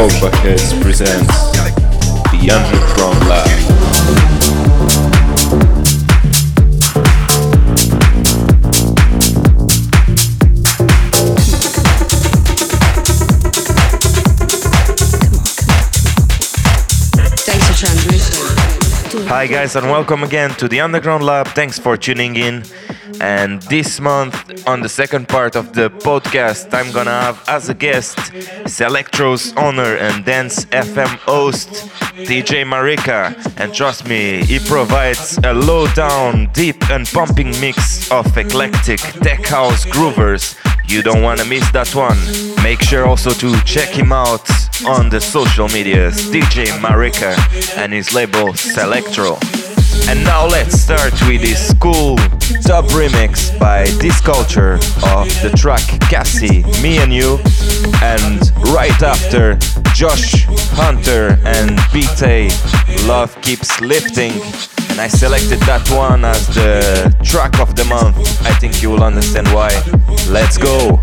[0.00, 1.26] Sofa Heads presents
[2.32, 3.44] The Underground Lab.
[17.44, 19.28] Data transmission.
[19.28, 21.48] Hi, guys, and welcome again to the Underground Lab.
[21.48, 22.64] Thanks for tuning in.
[23.20, 27.74] And this month, on the second part of the podcast, I'm gonna have as a
[27.74, 28.16] guest
[28.66, 31.68] Selectro's owner and Dance FM host,
[32.14, 33.34] DJ Marika.
[33.58, 39.44] And trust me, he provides a low down, deep, and pumping mix of eclectic tech
[39.46, 40.56] house groovers.
[40.88, 42.18] You don't wanna miss that one.
[42.62, 44.48] Make sure also to check him out
[44.86, 47.36] on the social medias, DJ Marika
[47.76, 49.38] and his label Selectro.
[50.08, 52.16] And now let's start with this cool
[52.62, 54.74] dub remix by Disculture
[55.14, 57.38] of the track Cassie, Me and You.
[58.02, 58.40] And
[58.72, 59.56] right after,
[59.94, 62.50] Josh Hunter and BT,
[63.06, 64.32] Love Keeps Lifting.
[64.90, 68.16] And I selected that one as the track of the month.
[68.46, 69.70] I think you will understand why.
[70.28, 71.00] Let's go.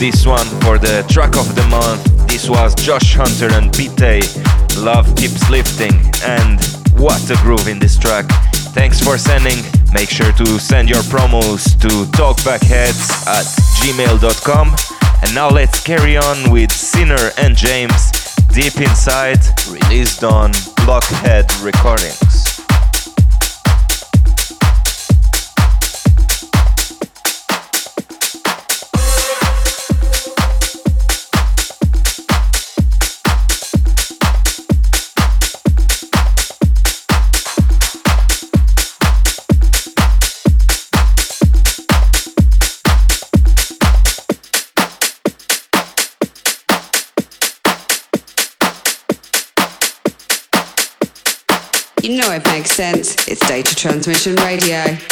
[0.00, 2.02] This one for the track of the month.
[2.26, 4.24] This was Josh Hunter and Pete.
[4.78, 5.92] Love keeps lifting,
[6.24, 6.58] and
[6.96, 8.24] what a groove in this track.
[8.72, 9.58] Thanks for sending.
[9.92, 13.44] Make sure to send your promos to talkbackheads at
[13.80, 14.74] gmail.com.
[15.22, 18.10] And now let's carry on with Sinner and James
[18.54, 20.52] Deep Inside, released on
[20.86, 22.29] Blockhead Recordings.
[53.80, 55.09] Transmission Radio.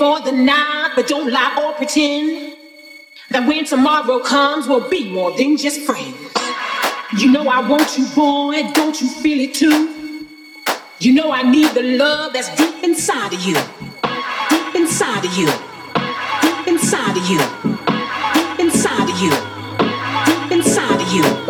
[0.00, 2.56] For the night, but don't lie or pretend
[3.28, 6.16] that when tomorrow comes, we'll be more than just friends.
[7.18, 10.26] You know I want you, boy, don't you feel it too?
[11.00, 13.56] You know I need the love that's deep inside of you,
[14.48, 15.48] deep inside of you,
[16.40, 17.38] deep inside of you,
[18.32, 19.30] deep inside of you,
[20.24, 21.20] deep inside of you.
[21.22, 21.49] transmission.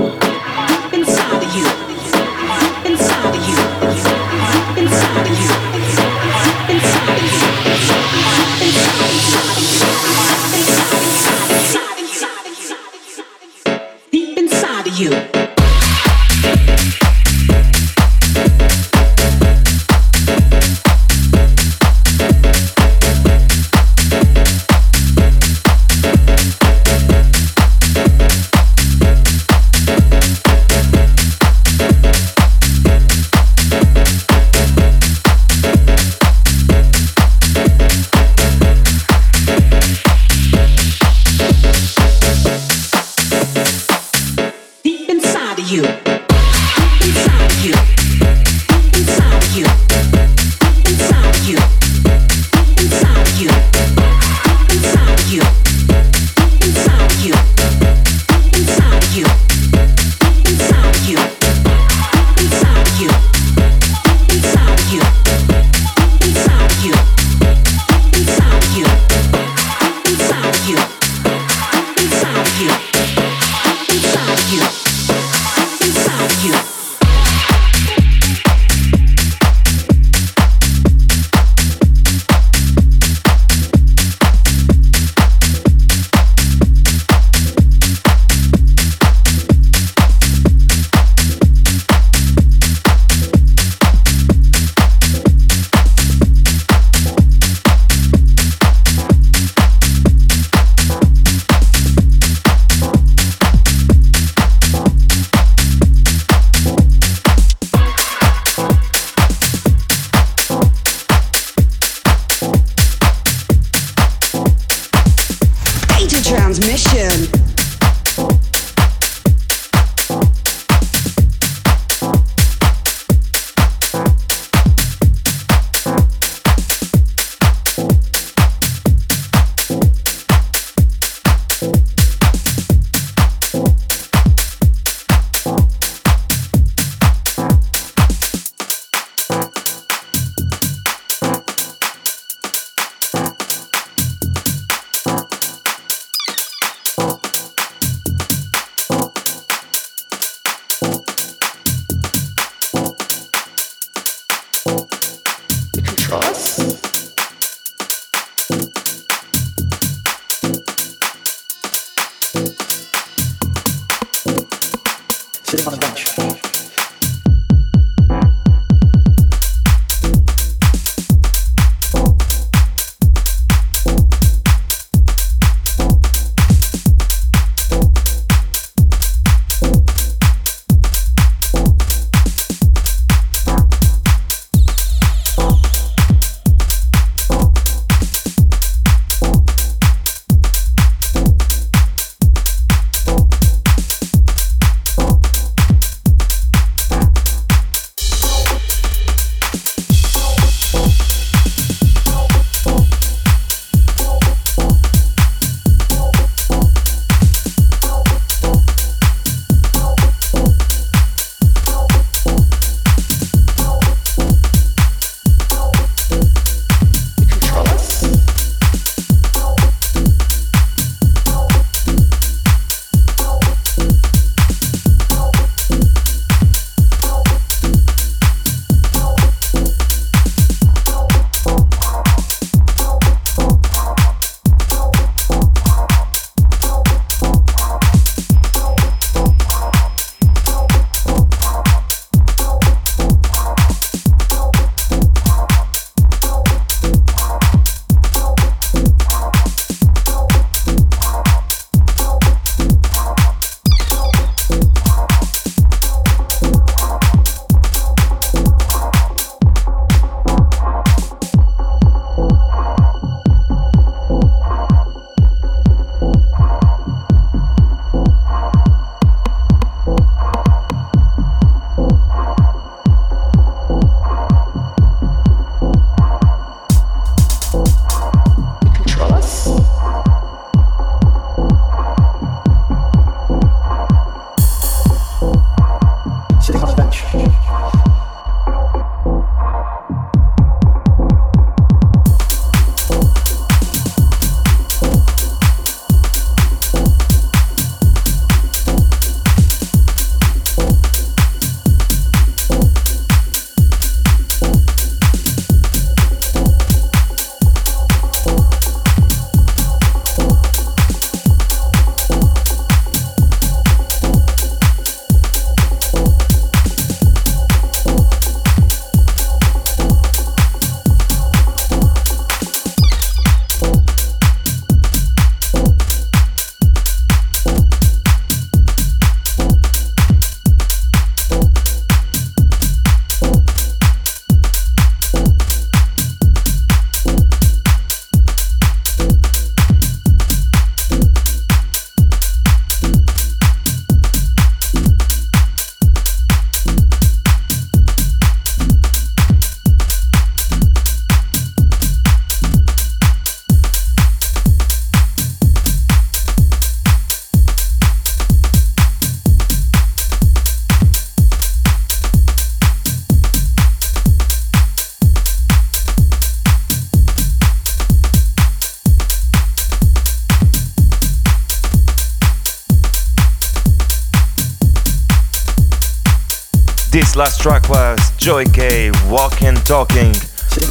[377.20, 380.12] Last track was Joy K Walking Talking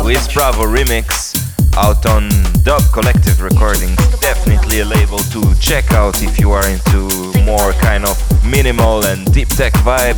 [0.03, 1.37] with Bravo Remix
[1.77, 2.27] out on
[2.63, 3.95] Dub Collective Recordings.
[4.19, 7.07] Definitely a label to check out if you are into
[7.43, 10.17] more kind of minimal and deep tech vibe.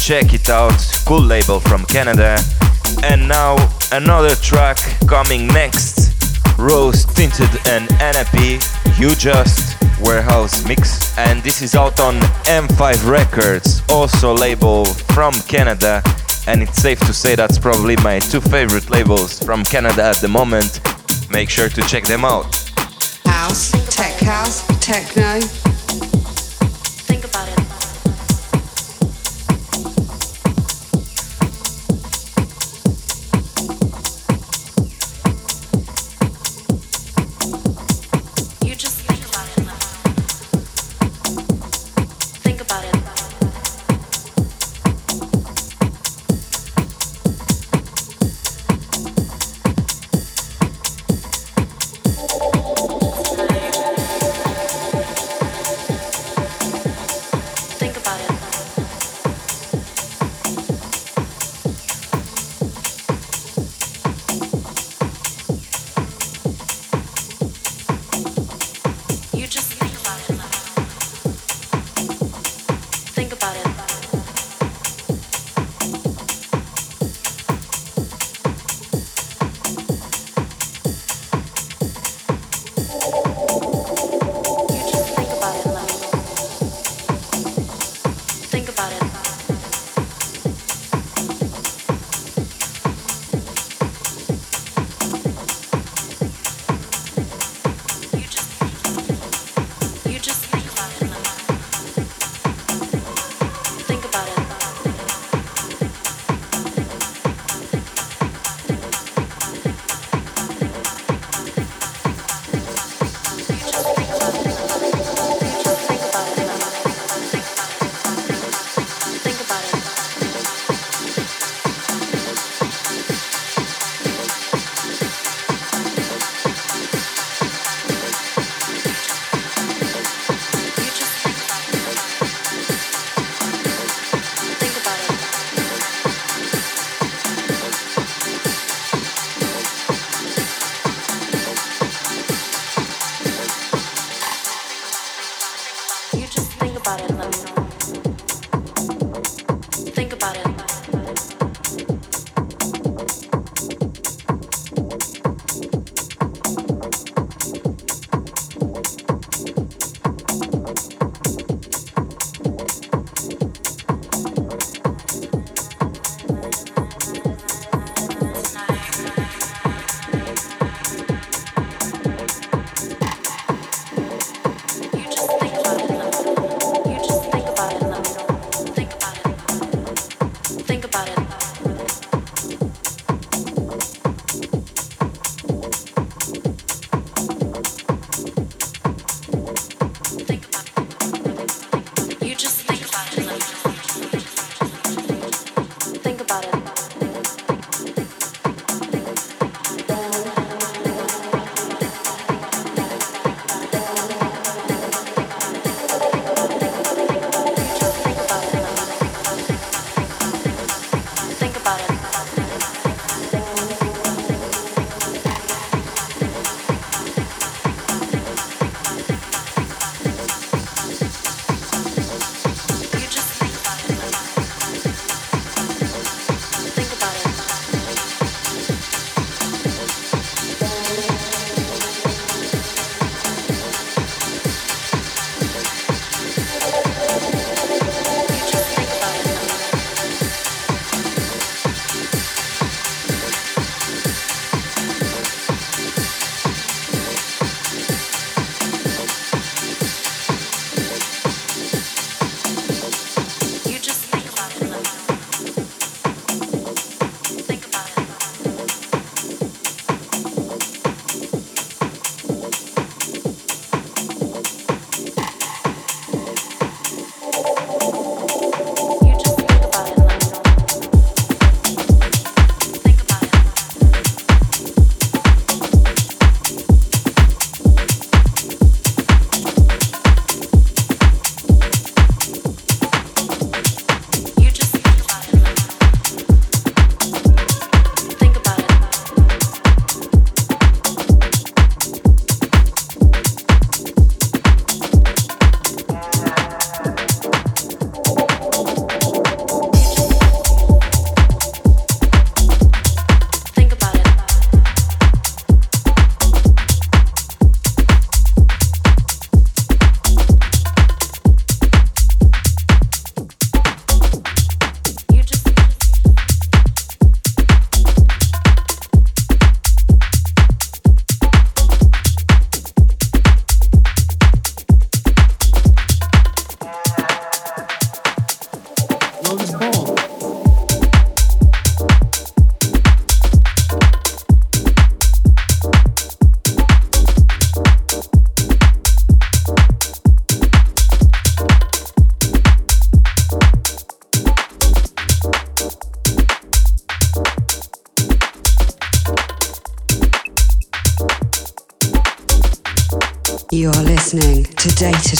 [0.00, 2.38] Check it out, cool label from Canada.
[3.02, 3.56] And now
[3.92, 6.14] another track coming next
[6.58, 8.58] Rose Tinted and NAP,
[8.98, 9.71] You Just
[10.02, 11.16] Warehouse Mix.
[11.18, 16.02] And this is out on M5 Records, also label from Canada.
[16.46, 20.28] And it's safe to say that's probably my two favorite labels from Canada at the
[20.28, 20.80] moment.
[21.30, 22.44] Make sure to check them out.
[23.24, 25.40] House, tech house, techno.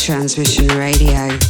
[0.03, 1.42] Transmission Radio.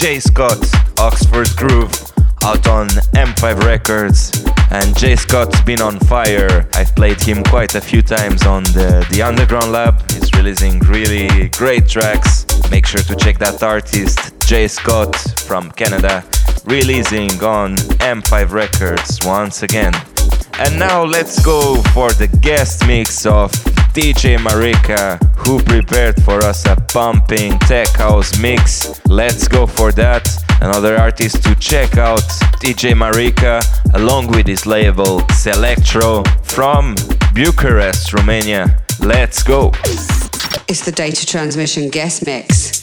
[0.00, 0.56] Jay Scott,
[0.98, 1.92] Oxford Groove,
[2.42, 4.46] out on M5 Records.
[4.70, 6.66] And Jay Scott's been on fire.
[6.72, 10.10] I've played him quite a few times on the, the Underground Lab.
[10.10, 12.46] He's releasing really great tracks.
[12.70, 15.14] Make sure to check that artist, Jay Scott
[15.46, 16.24] from Canada,
[16.64, 19.92] releasing on M5 Records once again.
[20.60, 23.52] And now let's go for the guest mix of
[23.92, 29.04] DJ Marika, who prepared for us a pumping tech house mix.
[29.06, 30.28] Let's go for that.
[30.60, 32.22] Another artist to check out,
[32.62, 33.60] DJ Marika,
[33.94, 36.94] along with his label Selectro from
[37.34, 38.80] Bucharest, Romania.
[39.00, 39.72] Let's go.
[40.68, 42.79] It's the Data Transmission Guest Mix.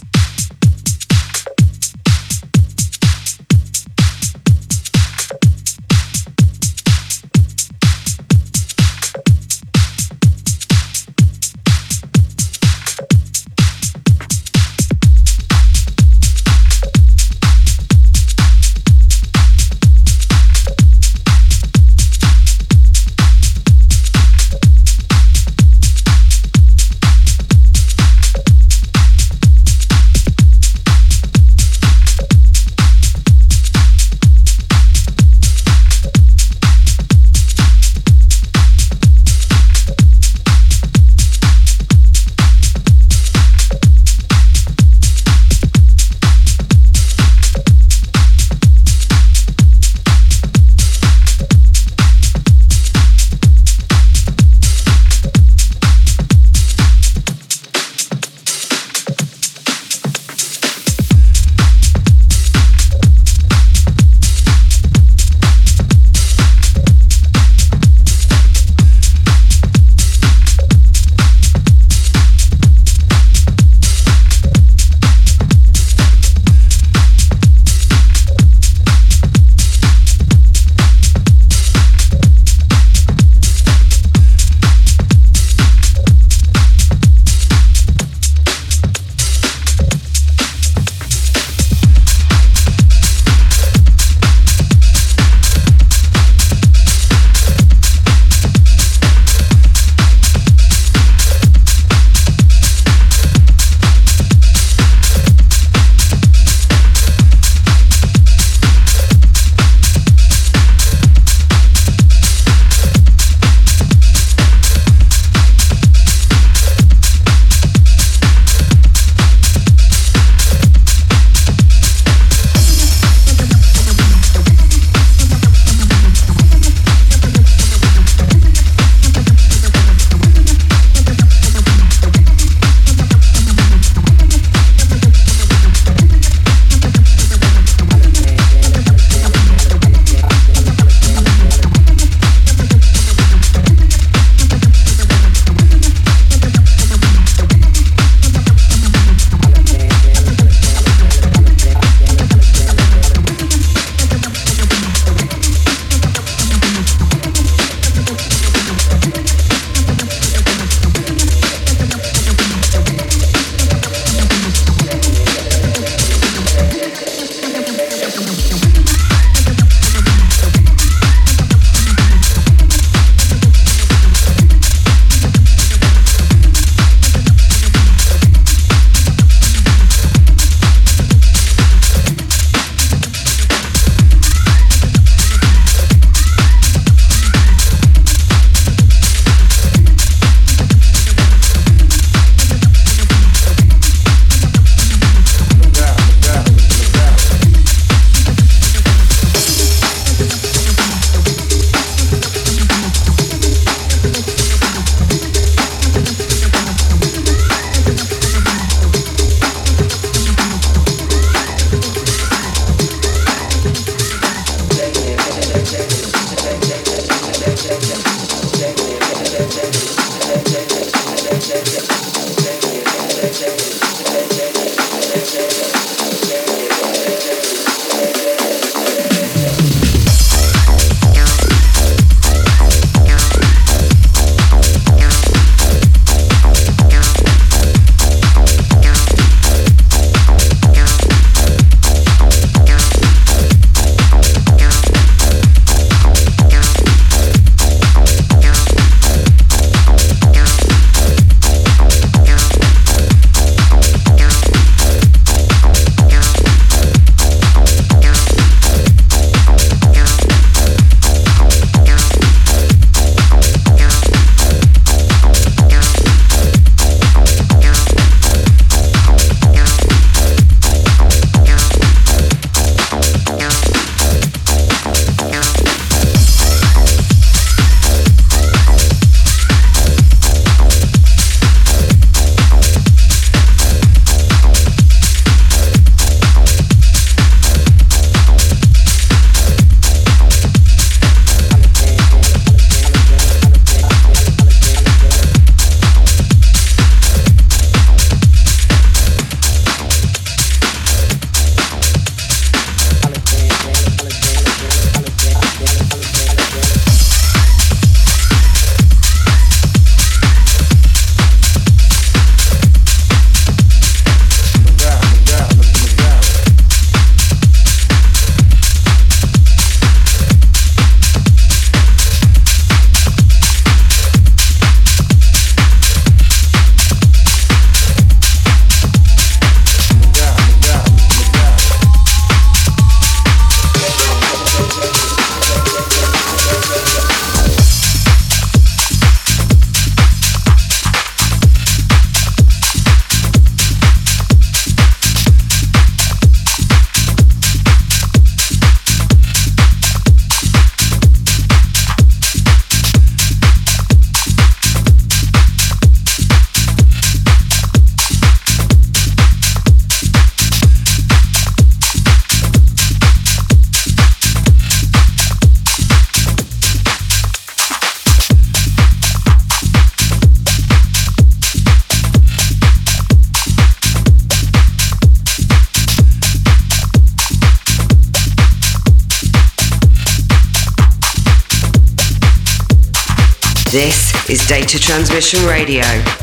[384.88, 386.17] Transmission Radio.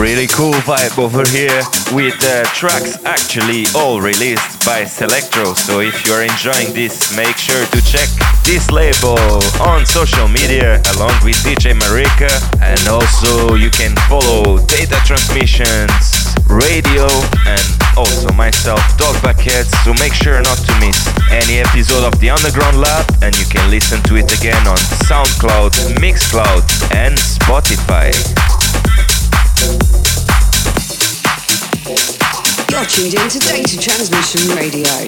[0.00, 1.60] Vibe over here
[1.92, 5.52] with uh, tracks actually all released by Selectro.
[5.52, 8.08] So if you're enjoying this, make sure to check
[8.42, 9.18] this label
[9.60, 12.32] on social media along with DJ Marika.
[12.62, 17.06] And also you can follow Data Transmissions, Radio,
[17.44, 19.70] and also myself, Dog Buckets.
[19.84, 20.96] So make sure not to miss
[21.30, 26.00] any episode of the Underground Lab and you can listen to it again on SoundCloud,
[26.00, 28.16] Mixcloud, and Spotify.
[32.70, 35.06] You're tuned in to Data Transmission Radio.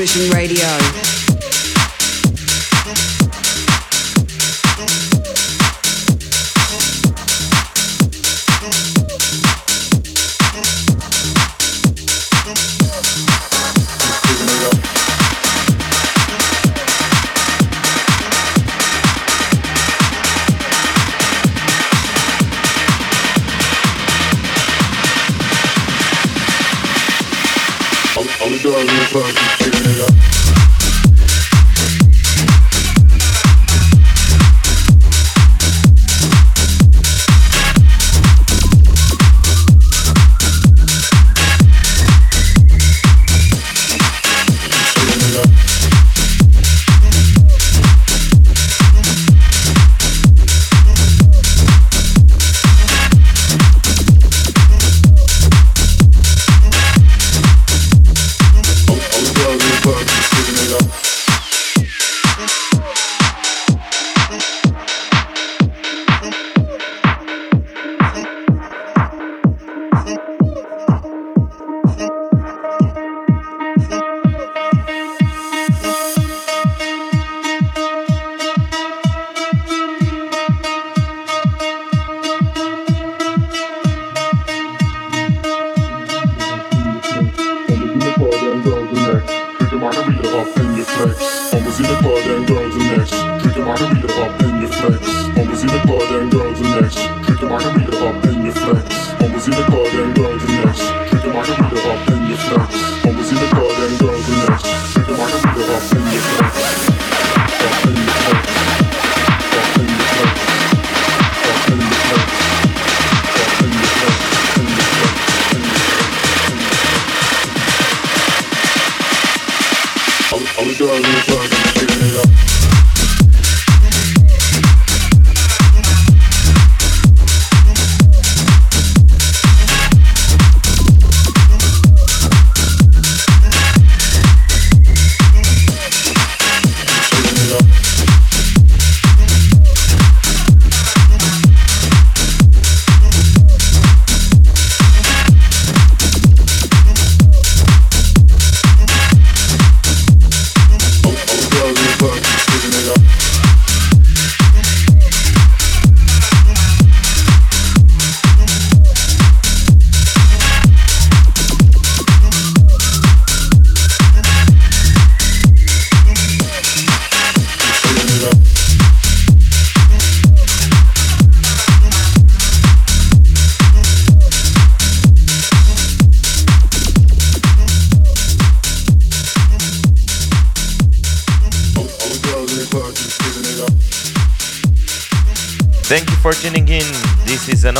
[0.00, 1.10] Transmission Radio.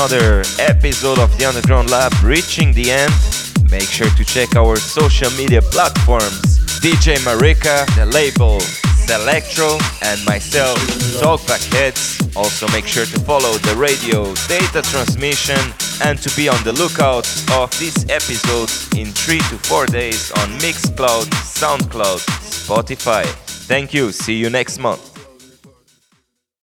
[0.01, 3.13] another episode of the Underground Lab reaching the end.
[3.71, 8.61] Make sure to check our social media platforms DJ Marika, the label
[9.05, 10.79] Selectro, and myself,
[11.21, 12.19] Talkback Heads.
[12.35, 15.61] Also, make sure to follow the radio data transmission
[16.03, 20.49] and to be on the lookout of this episode in 3 to 4 days on
[20.61, 23.27] Mixcloud, Soundcloud, Spotify.
[23.69, 25.10] Thank you, see you next month.